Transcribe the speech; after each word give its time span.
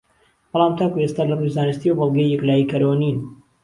بەڵام 0.51 0.73
تاکو 0.79 1.01
ئێستا 1.03 1.23
لەڕووی 1.29 1.55
زانستییەوە 1.57 1.97
بەڵگەی 1.99 2.31
یەکلاییکەرەوە 2.33 2.95
نین 3.01 3.17